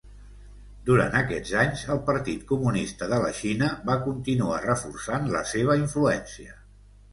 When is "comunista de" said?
2.53-3.21